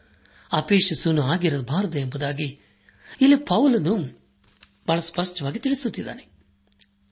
[0.53, 2.61] ಅಪೇಕ್ಷಿಸುವನು ಆಗಿರಬಾರದು ಎಂಬುದಾಗಿ
[3.21, 4.23] ಇಲ್ಲಿ ಪೌಲನು
[4.87, 6.29] ಬಹಳ ಸ್ಪಷ್ಟವಾಗಿ ತಿಳಿಸುತ್ತಿದ್ದಾನೆ.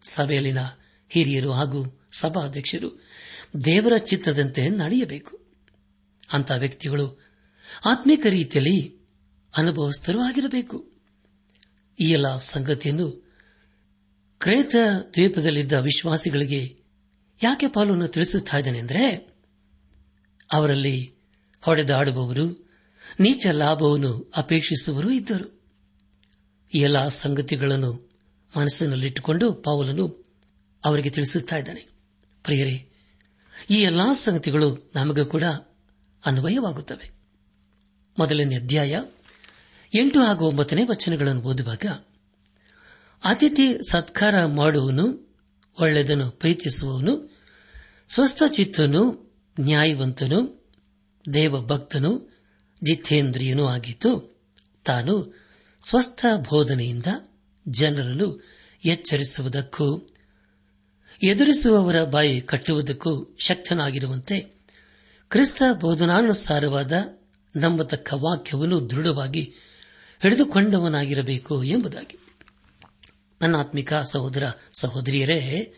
[0.02, 0.58] ಸಭೆಯಲ್ಲಿನ
[1.08, 3.02] ಹಿರಿಯರು ಹಾಗೂ ಸಭಾಧ್ಯಕ್ಷರು
[3.64, 5.46] ದೇವರ ಚಿತ್ತದಂತೆ ನಡೆಯಬೇಕು.
[6.32, 7.20] ಅಂತ ವ್ಯಕ್ತಿಗಳು
[7.84, 8.96] ಆತ್ಮೀಕ ರೀತಿಯಲ್ಲಿ
[9.56, 10.93] ಅನುಭವಸ್ಥರು ಆಗಿರಬೇಕು.
[12.00, 13.24] ಈ ಎಲ್ಲ ಸಂಗತಿಯನ್ನು
[14.38, 14.74] ಕ್ರೇತ
[15.14, 16.76] ದ್ವೀಪದಲ್ಲಿದ್ದ ವಿಶ್ವಾಸಿಗಳಿಗೆ
[17.42, 19.34] ಯಾಕೆ ಪಾಲನ್ನು ತಿಳಿಸುತ್ತಿದ್ದಾನೆಂದರೆ
[20.52, 21.14] ಅವರಲ್ಲಿ
[21.60, 22.70] ಹೊಡೆದಾಡುವವರು
[23.20, 25.62] ನೀಚ ಲಾಭವನ್ನು ಅಪೇಕ್ಷಿಸುವರು ಇದ್ದರು.
[26.74, 28.10] ಈ ಎಲ್ಲ ಸಂಗತಿಗಳನ್ನು
[28.56, 30.24] ಮನಸ್ಸಿನಲ್ಲಿಟ್ಟುಕೊಂಡು ಪಾವಲನ್ನು
[30.84, 31.80] ಅವರಿಗೆ ತಿಳಿಸುತ್ತಾ ಇದ್ದಾನೆ.
[32.42, 32.90] ಪ್ರಿಯರೇ,
[33.70, 35.42] ಈ ಎಲ್ಲಾ ಸಂಗತಿಗಳು ನಮಗೂ ಕೂಡ
[36.26, 37.10] ಅನ್ವಯವಾಗುತ್ತವೆ.
[38.18, 39.00] ಮೊದಲನೇ ಅಧ್ಯಾಯ
[39.94, 41.86] ಎಂಟು ಹಾಗೂ ಒಂಬತ್ತನೇ ವಚನಗಳನ್ನು ಓದುವಾಗ
[43.24, 45.36] ಅತಿಥಿ ಸತ್ಕಾರ ಮಾಡುವನು
[45.80, 47.34] ಒಳ್ಳೆಯದನ್ನು ಪ್ರೀತಿಸುವವನು,
[48.08, 50.68] ಸ್ವಸ್ಥ ಚಿತ್ತನು ನ್ಯಾಯವಂತನು
[51.34, 52.40] ದೇವಭಕ್ತನು
[52.84, 54.42] ಜಿತೇಂದ್ರಿಯನೂ ಆಗಿದ್ದು,
[54.84, 55.44] ತಾನು
[55.82, 57.06] ಸ್ವಸ್ಥ ಬೋಧನೆಯಿಂದ
[57.68, 58.44] ಜನರನ್ನು
[58.84, 60.08] ಎಚ್ಚರಿಸುವುದಕ್ಕೂ,
[61.22, 64.40] ಎದುರಿಸುವವರ ಬಾಯಿ ಕಟ್ಟುವುದಕ್ಕೂ ಶಕ್ತನಾಗಿರುವಂತೆ
[65.30, 66.92] ಕ್ರಿಸ್ತ ಬೋಧನಾನುಸಾರವಾದ
[67.56, 69.54] ನಂಬತಕ್ಕ ವಾಕ್ಯವನ್ನು ದೃಢವಾಗಿ
[70.24, 72.18] ಹಿಡಿದುಕೊಂಡವನಾಗಿರಬೇಕು ಎಂಬುದಾಗಿ.
[73.40, 75.74] ನನ್ನ ಆತ್ಮಿಕ ಸಹೋದರ ಸಹೋದರಿಯರೇ,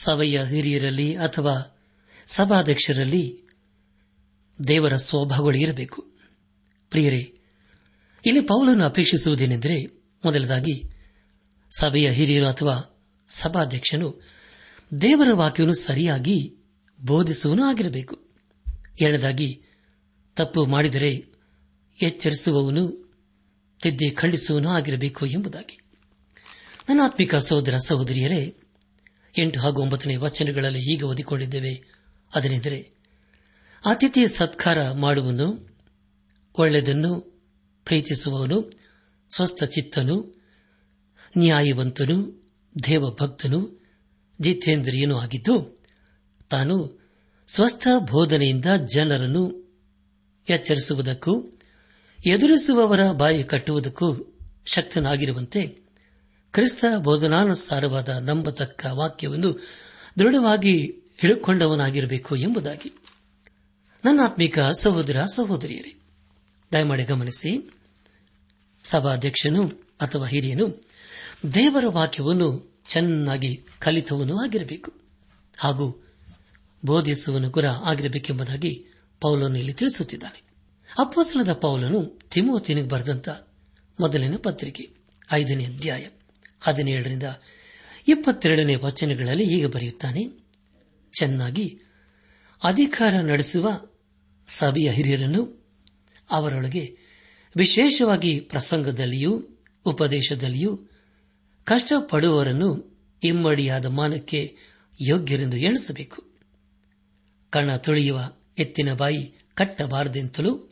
[0.00, 1.78] ಸಭೆಯ ಹಿರಿಯರಲ್ಲಿ ಅಥವಾ
[2.26, 3.42] ಸಭಾಧ್ಯಕ್ಷರಲ್ಲಿ
[4.68, 6.02] ದೇವರ ಸ್ವಭಾವಗಳು ಇರಬೇಕು.
[6.90, 7.38] ಪ್ರಿಯರೇ,
[8.26, 9.86] ಇಲ್ಲಿ ಪೌಲನ್ನು ಅಪೇಕ್ಷಿಸುವುದೇನೆಂದರೆ
[10.24, 10.84] ಮೊದಲದಾಗಿ
[11.78, 14.22] ಸಭೆಯ ಹಿರಿಯರು ಅಥವಾ ಸಭಾಧ್ಯಕ್ಷನು
[15.02, 16.56] ದೇವರ ವಾಕ್ಯವನ್ನು ಸರಿಯಾಗಿ
[17.00, 18.18] ಬೋಧಿಸುವನು ಆಗಿರಬೇಕು.
[19.00, 19.62] ಎರಡನೇದಾಗಿ,
[20.36, 21.26] ತಪ್ಪು ಮಾಡಿದರೆ
[22.02, 23.09] ಎಚ್ಚರಿಸುವವನು
[23.82, 25.78] ತಿದ್ದಿ ಖಂಡಿಸುವನು ಆಗಿರಬೇಕು ಎಂಬುದಾಗಿ.
[26.88, 28.56] ನನ್ನ ಆತ್ಮಿಕ ಸಹೋದರ ಸಹೋದರಿಯರೇ,
[29.38, 31.84] ಎಂಟು ಹಾಗೂ ಒಂಬತ್ತನೇ ವಚನಗಳಲ್ಲಿ ಈಗ ಓದಿಕೊಂಡಿದ್ದೇವೆ.
[32.34, 32.92] ಅದನೆಂದರೆ
[33.84, 35.78] ಅತಿಥಿಯ ಸತ್ಕಾರ ಮಾಡುವನು,
[36.58, 37.20] ಒಳ್ಳೆಯದನ್ನು
[37.84, 38.70] ಪ್ರೀತಿಸುವವನು,
[39.30, 40.44] ಸ್ವಸ್ಥ ಚಿತ್ತನು,
[41.38, 42.48] ನ್ಯಾಯವಂತನು,
[42.84, 43.86] ದೇವಭಕ್ತನು,
[44.40, 45.84] ಜಿತೇಂದ್ರಿಯನೂ ಆಗಿದ್ದು,
[46.50, 47.00] ತಾನು
[47.48, 49.72] ಸ್ವಸ್ಥ ಬೋಧನೆಯಿಂದ ಜನರನ್ನು
[50.48, 51.52] ಎಚ್ಚರಿಸುವುದಕ್ಕೂ
[52.26, 55.66] ಎದುರಿಸುವವರ ಬಾಯಿ ಕಟ್ಟುವುದಕ್ಕೂ ಶಕ್ತನಾಗಿರುವಂತೆ
[56.52, 59.66] ಕ್ರಿಸ್ತ ಬೋಧನಾನುಸಾರವಾದ ನಂಬತಕ್ಕ ವಾಕ್ಯವನ್ನು
[60.18, 62.92] ದೃಢವಾಗಿ ಹಿಡಿಕೊಂಡವನಾಗಿರಬೇಕು ಎಂಬುದಾಗಿ.
[64.04, 65.94] ನನ್ನ ಆತ್ಮಿಕ ಸಹೋದರ, ಸಹೋದರಿಯರೇ,
[66.72, 67.74] ದಯಮಾಡಿ ಗಮನಿಸಿ,
[68.84, 69.68] ಸಭಾಧ್ಯಕ್ಷನು
[70.00, 70.88] ಅಥವಾ ಹಿರಿಯನು
[71.54, 74.92] ದೇವರ ವಾಕ್ಯವನ್ನು ಚೆನ್ನಾಗಿ ಕಲಿತವನು ಆಗಿರಬೇಕು
[75.58, 76.06] ಹಾಗೂ
[76.84, 78.86] ಬೋಧಿಸುವನು ಕೂಡ ಆಗಿರಬೇಕೆಂಬುದಾಗಿ
[79.20, 80.49] ಪೌಲನು ಇಲ್ಲಿ ತಿಳಿಸುತ್ತಿದ್ದಾನೆ.
[80.98, 83.28] ಅಪ್ಪೋಸಲದ ಪೌಲನು ತಿಮೋತಿನಿಗೆ ಬರೆದಂತ
[84.00, 84.90] ಮೊದಲನೇ ಪತ್ರಿಕೆ,
[85.32, 86.06] ಐದನೇ ಅಧ್ಯಾಯ,
[86.60, 87.22] ಹದಿನೇಳರಿಂದ
[88.08, 90.50] ಇಪ್ಪತ್ತೆರಡನೇ ವಚನಗಳಲ್ಲಿ ಹೀಗೆ ಬರೆಯುತ್ತಾನೆ,
[91.18, 91.80] ಚೆನ್ನಾಗಿ
[92.64, 93.80] ಅಧಿಕಾರ ನಡೆಸುವ
[94.48, 95.66] ಸಭೆಯ ಹಿರಿಯರನ್ನು
[96.30, 96.96] ಅವರೊಳಗೆ
[97.56, 99.48] ವಿಶೇಷವಾಗಿ ಪ್ರಸಂಗದಲ್ಲಿಯೂ
[99.84, 100.90] ಉಪದೇಶದಲ್ಲಿಯೂ
[101.64, 104.56] ಕಷ್ಟಪಡುವವರನ್ನು ಇಮ್ಮಡಿಯಾದ ಮಾನಕ್ಕೆ
[105.00, 106.24] ಯೋಗ್ಯರೆಂದು ಎಣಿಸಬೇಕು.
[107.50, 110.70] ಕಣ ತುಳಿಯುವ ಎತ್ತಿನ ಬಾಯಿ ಕಟ್ಟಬಾರದೆಂತಲೂ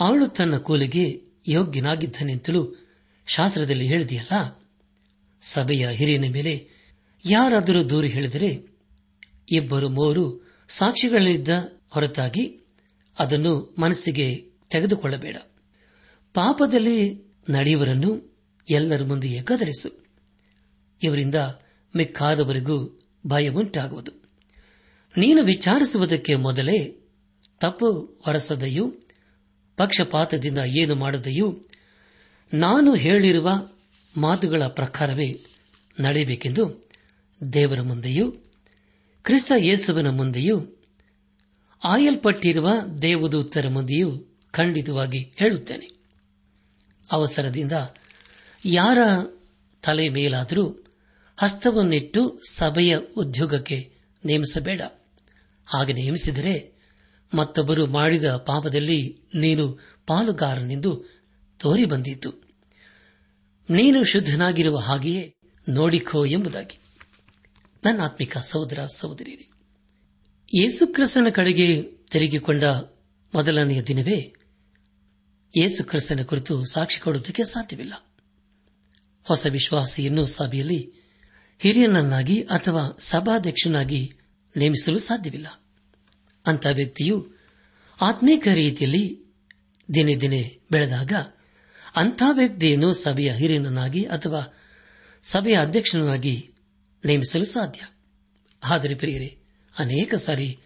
[0.00, 2.74] ಅವಳು ತನ್ನ ಕೂಲಿಗೆ ಯೋಗ್ಯನಾಗಿದ್ದನೆಂತಲೂ
[3.26, 4.64] ಶಾಸ್ತ್ರದಲ್ಲಿ ಹೇಳಿದೆಯಲ್ಲ?
[5.42, 6.68] ಸಭೆಯ ಹಿರಿಯನ ಮೇಲೆ
[7.24, 8.78] ಯಾರಾದರೂ ದೂರು ಹೇಳಿದರೆ
[9.52, 11.48] ಇಬ್ಬರು ಮೂವರು ಸಾಕ್ಷಿಗಳಿದ್ದ
[11.90, 12.60] ಹೊರತಾಗಿ
[13.18, 15.36] ಅದನ್ನು ಮನಸ್ಸಿಗೆ ತೆಗೆದುಕೊಳ್ಳಬೇಡ.
[16.34, 18.36] ಪಾಪದಲ್ಲಿ ನಡೆಯುವರನ್ನು
[18.70, 20.04] ಎಲ್ಲರ ಮುಂದೆಯೇ ಕದರಿಸು
[21.02, 21.34] ಇವರಿಂದ
[21.96, 24.10] ಮಿಕ್ಕಾದವರಿಗೂ ಭಯ ಉಂಟಾಗುವುದು.
[25.16, 26.96] ನೀನು ವಿಚಾರಿಸುವುದಕ್ಕೆ ಮೊದಲೇ
[27.60, 27.90] ತಪ್ಪು
[28.24, 28.94] ಹೊರಸದೆಯೂ
[29.76, 31.62] ಪಕ್ಷಪಾತದಿಂದ ಏನು ಮಾಡದೆಯೂ,
[32.54, 33.68] ನಾನು ಹೇಳಿರುವ
[34.16, 35.44] ಮಾತುಗಳ ಪ್ರಕಾರವೇ
[36.00, 36.90] ನಡೆಯಬೇಕೆಂದು
[37.52, 38.30] ದೇವರ ಮುಂದೆಯೂ,
[39.22, 40.82] ಕ್ರಿಸ್ತ ಯೇಸುವಿನ ಮುಂದೆಯೂ,
[41.84, 42.70] ಆಯಲ್ಪಟ್ಟಿರುವ
[43.02, 45.90] ದೇವದೂತರ ಮುಂದೆಯೂ ಖಂಡಿತವಾಗಿ ಹೇಳುತ್ತೇನೆ.
[47.12, 47.72] ಅವಸರದಿಂದ
[48.64, 48.98] ಯಾರ
[49.82, 50.84] ತಲೆ ಮೇಲಾದರೂ
[51.36, 53.92] ಹಸ್ತವನ್ನಿಟ್ಟು ಸಭೆಯ ಉದ್ಯೋಗಕ್ಕೆ
[54.26, 54.80] ನೇಮಿಸಬೇಡ.
[55.66, 56.73] ಹಾಗೆ ನೇಮಿಸಿದರೆ
[57.34, 61.04] ಮತ್ತೊಬ್ಬರು ಮಾಡಿದ ಪಾಪದಲ್ಲಿ ನೀನು ಪಾಲುಗಾರನೆಂದು
[61.58, 62.44] ತೋರಿ ಬಂದಿತ್ತು
[63.70, 65.34] ನೀನು ಶುದ್ಧನಾಗಿರುವ ಹಾಗೆಯೇ
[65.68, 66.78] ನೋಡಿಕೋ ಎಂಬುದಾಗಿ.
[67.84, 69.50] ನನ್ನ ಆತ್ಮಿಕ ಸಹೋದರ ಸಹೋದರಿಯರೇ
[70.54, 72.64] ಯೇಸುಕ್ರಿಸ್ತನ ಕಡೆಗೆ ತಿರುಗಿಕೊಂಡ
[73.34, 74.34] ಮೊದಲನೆಯ ದಿನವೇ
[75.56, 78.06] ಯೇಸುಕ್ರಿಸ್ತನ ಕುರಿತು ಸಾಕ್ಷಿ ಕೊಡುವುದಕ್ಕೆ ಸಾಧ್ಯವಿಲ್ಲ.
[79.24, 80.92] ಹೊಸ ವಿಶ್ವಾಸಿಯನ್ನು ಸಭೆಯಲ್ಲಿ
[81.58, 84.12] ಹಿರಿಯನನ್ನಾಗಿ ಅಥವಾ ಸಭಾಧ್ಯಕ್ಷನಾಗಿ
[84.56, 85.63] ನೇಮಿಸಲು ಸಾಧ್ಯವಿಲ್ಲ.
[86.46, 87.34] ಅಂತ ವ್ಯಕ್ತಿಯು
[88.00, 89.24] ಆತ್ಮೀಕ ರೀತಿಯಲ್ಲಿ
[89.94, 91.12] ದಿನೇ ದಿನೇ ಬೆಳೆದಾಗ
[91.96, 94.54] ಅಂಥ ವ್ಯಕ್ತಿಯನ್ನು ಸಭೆಯ ಹಿರಿಯನನ್ನಾಗಿ ಅಥವಾ
[95.22, 96.52] ಸಭೆಯ ಅಧ್ಯಕ್ಷನಾಗಿ
[97.04, 97.80] ನೇಮಿಸಲು ಸಾಧ್ಯ.
[98.64, 99.38] ಆದರೆ ಪ್ರಿಯರೇ,
[99.78, 100.58] ಅನೇಕ ಸಾರಿ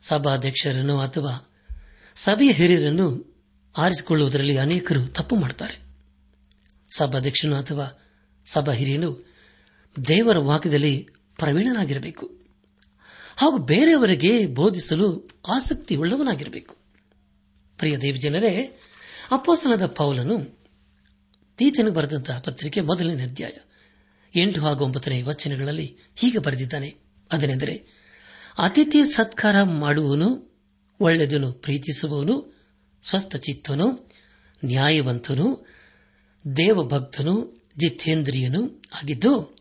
[0.00, 1.52] ಸಭಾಧ್ಯಕ್ಷರನ್ನು ಅಥವಾ
[2.14, 3.34] ಸಭೆಯ ಹಿರಿಯರನ್ನು
[3.78, 5.80] ಆರಿಸಿಕೊಳ್ಳುವುದರಲ್ಲಿ ಅನೇಕರು ತಪ್ಪು ಮಾಡುತ್ತಾರೆ.
[6.96, 8.02] ಸಭಾಧ್ಯಕ್ಷನು ಅಥವಾ
[8.46, 9.34] ಸಭಾ ಹಿರಿಯನು
[10.08, 12.43] ದೇವರ ವಾಕ್ಯದಲ್ಲಿ ಪ್ರವೀಣನಾಗಿರಬೇಕು.
[13.36, 16.76] ಹಾಗೂ ಬೇರೆಯವರಿಗೆ ಬೋಧಿಸಲು ಆಸಕ್ತಿ ಉಳ್ಳವನಾಗಿರಬೇಕು
[17.78, 18.78] ಪ್ರಿಯ ದೇವಜನರೇ
[19.30, 20.64] ಅಪ್ಪೋಸನದ ಪೌಲನು
[21.56, 23.50] ತೀತನು ಬರೆದಂತಹ ಪತ್ರಿಕೆ ಮೊದಲನೇ ಅಧ್ಯಾಯ,
[24.40, 26.94] ಎಂಟು ಹಾಗೂ ಒಂಬತ್ತನೇ ವಚನಗಳಲ್ಲಿ ಹೀಗೆ ಬರೆದಿದ್ದಾನೆ.
[27.32, 27.74] ಅದನೆಂದರೆ,
[28.58, 30.56] ಅತಿಥಿ ಸತ್ಕಾರ ಮಾಡುವನು
[31.00, 32.62] ಒಳ್ಳೆಯದನ್ನು ಪ್ರೀತಿಸುವವನು
[33.02, 34.10] ಸ್ವಸ್ಥಚಿತ್ತನು
[34.64, 35.66] ನ್ಯಾಯವಂತನು,
[36.56, 39.58] ದೇವಭಕ್ತನು, ಜಿತೇಂದ್ರಿಯನು ಆಗಿದ್ದು,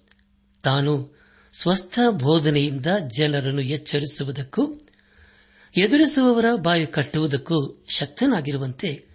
[0.63, 1.12] ತಾನು
[1.53, 2.85] ಸ್ವಸ್ಥ ಬೋಧನೆಯಿಂದ
[3.17, 4.79] ಜನರನ್ನು ಎಚ್ಚರಿಸುವುದಕ್ಕೂ,
[5.77, 9.05] ಎದುರಿಸುವವರ ಬಾಯಿ ಕಟ್ಟುವುದಕ್ಕೂ ಶಕ್ತನಾಗಿರುವಂತೆ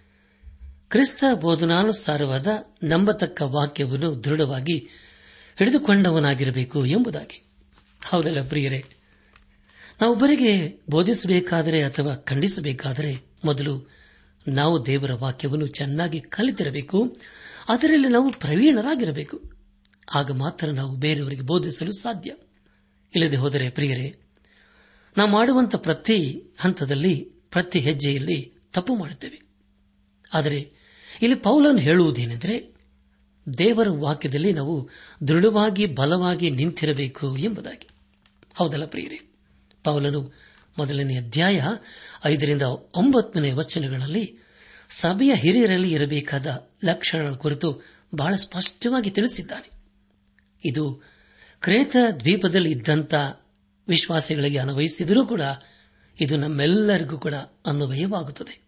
[0.89, 2.47] ಕ್ರಿಸ್ತ ಬೋಧನಾನುಸಾರವಾದ
[2.83, 4.77] ನಂಬತಕ್ಕ ವಾಕ್ಯವನ್ನು ದೃಢವಾಗಿ
[5.59, 7.49] ಹಿಡಿದುಕೊಂಡವನಾಗಿರಬೇಕು ಎಂಬುದಾಗಿ.
[8.05, 8.85] ಹೌದಲ್ಲ ಪ್ರಿಯರೇ?
[10.01, 13.91] ನಾವೊಬ್ಬರಿಗೆ ಬೋಧಿಸಬೇಕಾದರೆ ಅಥವಾ ಖಂಡಿಸಬೇಕಾದರೆ ಮೊದಲು
[14.47, 17.17] ನಾವು ದೇವರ ವಾಕ್ಯವನ್ನು ಚೆನ್ನಾಗಿ ಕಲಿತಿರಬೇಕು,
[17.69, 19.58] ಅದರಲ್ಲಿ ನಾವು ಪ್ರವೀಣರಾಗಿರಬೇಕು.
[20.13, 22.35] ಆಗ ಮಾತ್ರ ನಾವು ಬೇರೆಯವರಿಗೆ ಬೋಧಿಸಲು ಸಾಧ್ಯ.
[23.15, 24.19] ಇಲ್ಲದೆ ಹೋದರೆ ಪ್ರಿಯರೇ,
[25.17, 29.41] ನಾವು ಮಾಡುವಂತ ಪ್ರತಿ ಹಂತದಲ್ಲಿ, ಪ್ರತಿ ಹೆಜ್ಜೆಯಲ್ಲಿ ತಪ್ಪು ಮಾಡುತ್ತೇವೆ.
[30.33, 30.71] ಆದರೆ
[31.21, 32.75] ಇಲ್ಲಿ ಪೌಲನ್ ಹೇಳುವುದೇನೆಂದರೆ,
[33.57, 34.89] ದೇವರ ವಾಕ್ಯದಲ್ಲಿ ನಾವು
[35.27, 37.87] ದೃಢವಾಗಿ, ಬಲವಾಗಿ ನಿಂತಿರಬೇಕು ಎಂಬುದಾಗಿ.
[38.55, 39.33] ಹೌದಲ್ಲ ಪ್ರಿಯರೇ,
[39.83, 41.63] ಪೌಲನು ಮೊದಲನೇ ಅಧ್ಯಾಯ
[42.25, 42.61] ಐದರಿಂದ
[42.95, 44.39] ಒಂಬತ್ತನೇ ವಚನಗಳಲ್ಲಿ
[44.89, 47.81] ಸಭೆಯ ಹಿರಿಯರಲ್ಲಿ ಇರಬೇಕಾದ ಲಕ್ಷಣಗಳ ಕುರಿತು
[48.15, 49.78] ಬಹಳ ಸ್ಪಷ್ಟವಾಗಿ ತಿಳಿಸಿದ್ದಾನೆ.
[50.65, 51.01] ಇದು
[51.61, 53.13] ಕ್ರೇತ ದ್ವೀಪದಲ್ಲಿ ಇದ್ದಂಥ
[53.87, 55.41] ವಿಶ್ವಾಸಿಗಳಿಗೆ ಅನ್ವಯಿಸಿದರೂ ಕೂಡ
[56.21, 57.33] ಇದು ನಮ್ಮೆಲ್ಲರಿಗೂ ಕೂಡ
[57.65, 58.61] ಅನ್ವಯವಾಗುತ್ತದೆ.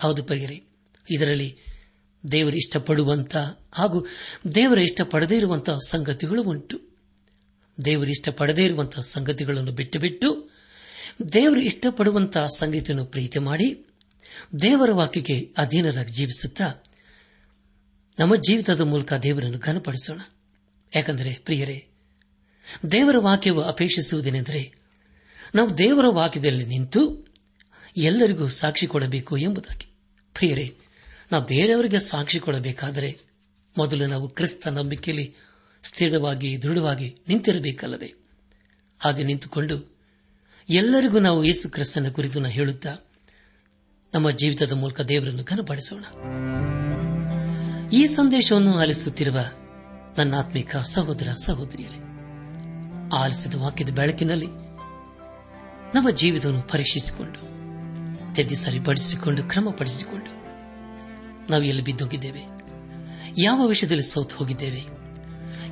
[0.00, 0.62] ಹೌದು ಪ್ರಿಯರಿ,
[1.10, 1.58] ಇದರಲ್ಲಿ
[2.32, 3.36] ದೇವರು ಇಷ್ಟಪಡುವಂತ
[3.72, 4.06] ಹಾಗೂ
[4.54, 6.80] ದೇವರ ಇಷ್ಟಪಡದೇ ಇರುವಂತಹ ಸಂಗತಿಗಳು ಉಂಟು.
[7.84, 10.50] ದೇವರು ಇಷ್ಟಪಡದೇ ಇರುವಂತಹ ಸಂಗತಿಗಳನ್ನು ಬಿಟ್ಟು ಬಿಟ್ಟು
[11.32, 13.86] ದೇವರು ಇಷ್ಟಪಡುವಂತಹ ಸಂಗತಿಯನ್ನು ಪ್ರೀತಿ ಮಾಡಿ
[14.62, 16.72] ದೇವರ ವಾಕ್ಯಕ್ಕೆ ಅಧೀನರಾಗಿ ಜೀವಿಸುತ್ತಾ
[18.18, 20.20] ನಮ್ಮ ಜೀವಿತದ ಮೂಲಕ ದೇವರನ್ನು ಘನಪಡಿಸೋಣ.
[20.94, 21.86] ಯಾಕಂದರೆ, ಪ್ರಿಯರೇ,
[22.92, 24.72] ದೇವರ ವಾಕ್ಯವು ಅಪೇಕ್ಷಿಸುವುದೇನೆಂದರೆ,
[25.54, 27.26] ನಾವು ದೇವರ ವಾಕ್ಯದಲ್ಲಿ ನಿಂತು
[27.96, 29.86] ಎಲ್ಲರಿಗೂ ಸಾಕ್ಷಿ ಕೊಡಬೇಕು ಎಂಬುದಾಗಿ.
[30.34, 30.76] ಪ್ರಿಯರೇ,
[31.32, 33.18] ನಾವು ಬೇರೆಯವರಿಗೆ ಸಾಕ್ಷಿ ಕೊಡಬೇಕಾದರೆ
[33.78, 35.34] ಮೊದಲು ನಾವು ಕ್ರಿಸ್ತ ನಂಬಿಕೆಯಲ್ಲಿ
[35.82, 38.14] ಸ್ಥಿರವಾಗಿ, ದೃಢವಾಗಿ ನಿಂತಿರಬೇಕಲ್ಲವೇ?
[38.98, 39.96] ಹಾಗೆ ನಿಂತುಕೊಂಡು
[40.68, 42.96] ಎಲ್ಲರಿಗೂ ನಾವು ಯೇಸು ಕ್ರಿಸ್ತನ ಕುರಿತು ಹೇಳುತ್ತಾ,
[44.14, 46.04] ನಮ್ಮ ಜೀವಿತದ ಮೂಲಕ ದೇವರನ್ನು ಘನಪಡಿಸೋಣ.
[47.92, 49.38] ಈ ಸಂದೇಶವನ್ನು ಆಲಿಸುತ್ತಿರುವ
[50.18, 51.98] ನನ್ನ ಆತ್ಮಿಕ ಸಹೋದರ ಸಹೋದರಿಯರೇ,
[53.16, 54.46] ಆಲಿಸಿದ ವಾಕ್ಯದ ಬೆಳಕಿನಲ್ಲಿ
[55.94, 57.50] ನಮ್ಮ ಜೀವಿತವನ್ನು ಪರೀಕ್ಷಿಸಿಕೊಂಡು
[58.34, 60.40] ತೆದ್ದಿ ಸರಿಪಡಿಸಿಕೊಂಡು, ಕ್ರಮಪಡಿಸಿಕೊಂಡು
[61.50, 62.40] ನಾವು ಎಲ್ಲಿ ಬಿದ್ದೋಗಿದ್ದೇವೆ?
[63.38, 64.82] ಯಾವ ವಿಷಯದಲ್ಲಿ ಸೌತ್ ಹೋಗಿದ್ದೇವೆ?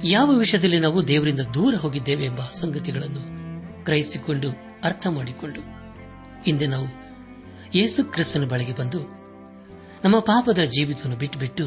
[0.05, 3.39] ಯಾವ ವಿಷಯದಲ್ಲಿ ನಾವು ದೇವರಿಂದ ದೂರ ಹೋಗಿದ್ದೇವೆ ಎಂಬ ಸಂಗತಿಗಳನ್ನು
[3.85, 4.49] ಗ್ರಹಿಸಿಕೊಂಡು,
[4.85, 5.61] ಅರ್ಥ ಮಾಡಿಕೊಂಡು
[6.43, 6.87] ಹಿಂದೆ ನಾವು
[7.75, 8.99] ಯೇಸು ಕ್ರಿಸ್ತನ ಬಳಿಗೆ ಬಂದು
[10.05, 11.67] ನಮ್ಮ ಪಾಪದ ಜೀವಿತವನ್ನು ಬಿಟ್ಟುಬಿಟ್ಟು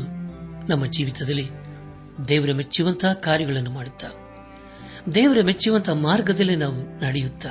[0.72, 1.61] ನಮ್ಮ ಜೀವಿತದಲ್ಲಿ
[2.28, 4.08] ದೇವರ ಮೆಚ್ಚುವಂತಹ ಕಾರ್ಯಗಳನ್ನು ಮಾಡುತ್ತಾ,
[5.16, 7.50] ದೇವರ ಮೆಚ್ಚುವಂತಹ ಮಾರ್ಗದಲ್ಲಿ ನಾವು ನಡೆಯುತ್ತಾ,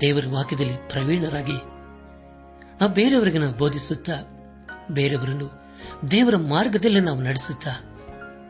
[0.00, 1.52] ದೇವರ ವಾಕ್ಯದಲ್ಲಿ ಪ್ರವೀಣರಾಗಿ
[2.80, 4.12] ನಾವು ಬೇರೆಯವರಿಗೆ ನಾವು ಬೋಧಿಸುತ್ತಾ,
[4.90, 5.50] ಬೇರೆಯವರನ್ನು
[6.10, 7.70] ದೇವರ ಮಾರ್ಗದಲ್ಲಿ ನಾವು ನಡೆಸುತ್ತಾ,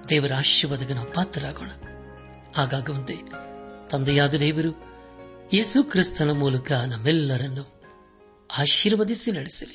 [0.08, 1.68] ದೇವರ ಆಶೀರ್ವಾದಕ್ಕೆ ನಾವು ಪಾತ್ರರಾಗೋಣ.
[2.56, 3.14] ಹಾಗಾಗುವಂತೆ
[3.90, 4.90] ತಂದೆಯಾದ ದೇವರು
[5.52, 7.82] ಯೇಸು ಕ್ರಿಸ್ತನ ಮೂಲಕ ನಮ್ಮೆಲ್ಲರನ್ನು
[8.58, 9.74] ಆಶೀರ್ವದಿಸಿ ನಡೆಸಲಿ.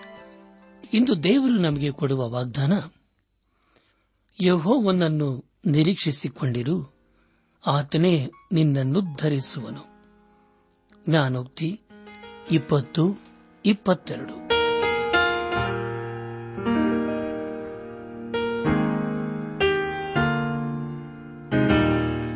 [0.93, 2.73] ಇಂದು ದೇವರು ನಮಗೆ ಕೊಡುವ ವಾಗ್ದಾನ,
[4.41, 6.93] ಯಹೋವನನ್ನು ನಿರೀಕ್ಷಿಸಿಕೊಂಡಿರು,
[7.67, 9.85] ಆತನೇ ನಿನ್ನನ್ನು ಧರಿಸುವನು.
[11.09, 11.81] ಜ್ಞಾನೋಕ್ತಿ
[12.51, 13.19] ಇಪ್ಪತ್ತು,
[13.65, 14.35] ಇಪ್ಪತ್ತೆರಡು.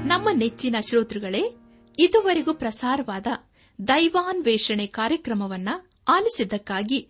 [0.07, 1.55] ನಮ್ಮ ನೆಚ್ಚಿನ ಶ್ರೋತೃಗಳೇ,
[1.99, 3.27] ಇದುವರೆಗೂ ಪ್ರಸಾರವಾದ
[3.87, 5.69] ದೈವಾನ್ವೇಷಣೆ ಕಾರ್ಯಕ್ರಮವನ್ನ
[6.07, 7.09] ಆಲಿಸಿದ್ದಕ್ಕಾಗಿ